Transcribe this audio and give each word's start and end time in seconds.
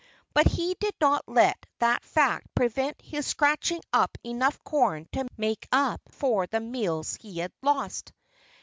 But 0.33 0.47
he 0.47 0.73
did 0.79 0.95
not 0.99 1.25
let 1.29 1.63
that 1.77 2.03
fact 2.03 2.47
prevent 2.55 2.99
his 3.03 3.27
scratching 3.27 3.81
up 3.93 4.17
enough 4.23 4.57
corn 4.63 5.07
to 5.11 5.27
make 5.37 5.67
up 5.71 6.01
for 6.09 6.47
the 6.47 6.59
meals 6.59 7.19
he 7.21 7.37
had 7.37 7.51
lost. 7.61 8.11